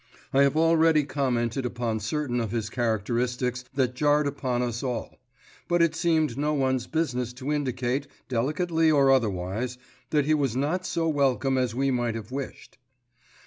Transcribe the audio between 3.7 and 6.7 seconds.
that jarred upon us all; but it seemed no